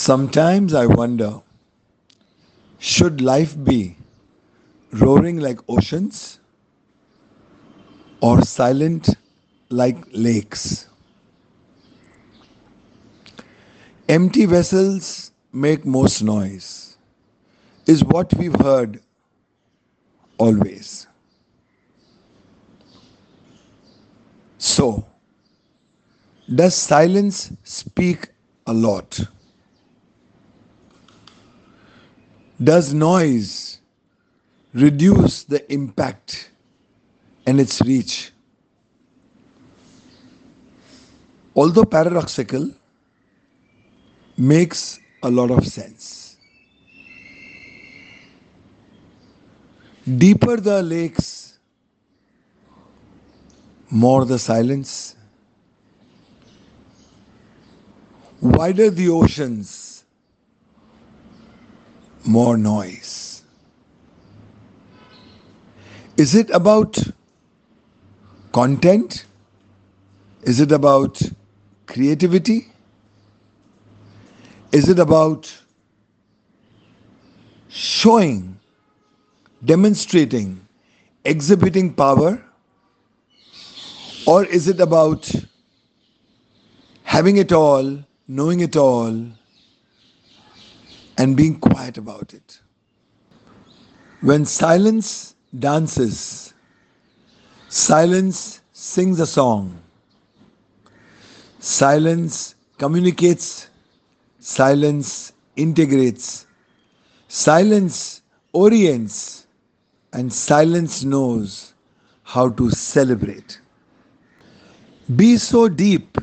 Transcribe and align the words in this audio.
Sometimes 0.00 0.72
I 0.72 0.86
wonder 0.86 1.42
should 2.78 3.20
life 3.20 3.54
be 3.64 3.96
roaring 4.92 5.38
like 5.40 5.58
oceans 5.68 6.40
or 8.20 8.42
silent 8.42 9.10
like 9.68 9.98
lakes? 10.12 10.86
Empty 14.10 14.44
vessels 14.44 15.32
make 15.52 15.86
most 15.86 16.22
noise, 16.22 16.98
is 17.86 18.04
what 18.04 18.32
we've 18.34 18.54
heard 18.60 19.00
always. 20.38 21.06
So, 24.58 25.04
does 26.54 26.74
silence 26.74 27.50
speak 27.64 28.28
a 28.66 28.72
lot? 28.74 29.20
Does 32.62 32.92
noise 32.92 33.80
reduce 34.74 35.44
the 35.44 35.70
impact 35.72 36.50
and 37.46 37.58
its 37.58 37.80
reach? 37.80 38.32
Although 41.56 41.84
paradoxical, 41.84 42.70
makes 44.36 44.98
a 45.22 45.30
lot 45.30 45.50
of 45.50 45.66
sense. 45.66 46.36
Deeper 50.18 50.56
the 50.56 50.82
lakes, 50.82 51.58
more 53.90 54.24
the 54.24 54.38
silence. 54.38 55.16
Wider 58.40 58.90
the 58.90 59.08
oceans, 59.10 59.99
more 62.24 62.56
noise? 62.56 63.42
Is 66.16 66.34
it 66.34 66.50
about 66.50 66.98
content? 68.52 69.24
Is 70.42 70.60
it 70.60 70.72
about 70.72 71.20
creativity? 71.86 72.68
Is 74.72 74.88
it 74.88 74.98
about 74.98 75.52
showing, 77.68 78.58
demonstrating, 79.64 80.60
exhibiting 81.24 81.92
power? 81.94 82.42
Or 84.26 84.44
is 84.44 84.68
it 84.68 84.80
about 84.80 85.30
having 87.02 87.38
it 87.38 87.50
all, 87.52 88.04
knowing 88.28 88.60
it 88.60 88.76
all, 88.76 89.26
and 91.20 91.36
being 91.36 91.60
quiet 91.60 91.98
about 91.98 92.32
it. 92.32 92.60
When 94.22 94.46
silence 94.46 95.36
dances, 95.58 96.54
silence 97.68 98.60
sings 98.72 99.20
a 99.20 99.26
song, 99.26 99.82
silence 101.58 102.54
communicates, 102.78 103.68
silence 104.38 105.32
integrates, 105.56 106.46
silence 107.28 108.22
orients, 108.52 109.46
and 110.12 110.32
silence 110.32 111.04
knows 111.04 111.74
how 112.22 112.48
to 112.50 112.70
celebrate. 112.70 113.60
Be 115.16 115.36
so 115.36 115.68
deep 115.68 116.18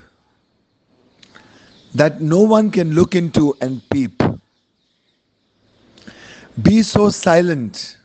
that 1.93 2.21
no 2.21 2.41
one 2.41 2.71
can 2.71 2.93
look 2.95 3.15
into 3.15 3.55
and 3.61 3.87
peep 3.89 4.16
be 6.61 6.81
so 6.81 7.09
silent 7.09 7.97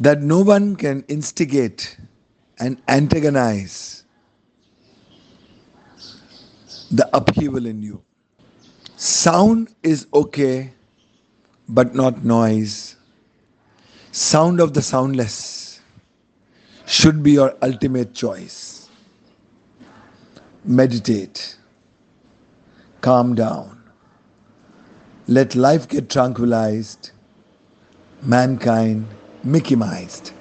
that 0.00 0.20
no 0.20 0.40
one 0.40 0.76
can 0.76 1.02
instigate 1.08 1.96
and 2.58 2.80
antagonize 2.88 4.04
the 6.90 7.08
upheaval 7.16 7.66
in 7.66 7.82
you. 7.82 8.02
Sound 8.96 9.74
is 9.82 10.06
okay, 10.12 10.72
but 11.68 11.94
not 11.94 12.24
noise. 12.24 12.96
Sound 14.12 14.60
of 14.60 14.74
the 14.74 14.82
soundless 14.82 15.80
should 16.86 17.22
be 17.22 17.32
your 17.32 17.56
ultimate 17.62 18.14
choice. 18.14 18.88
Meditate, 20.64 21.56
calm 23.00 23.34
down 23.34 23.79
let 25.30 25.54
life 25.54 25.86
get 25.86 26.10
tranquilized, 26.10 27.12
mankind 28.22 29.06
Mickey-mized. 29.44 30.32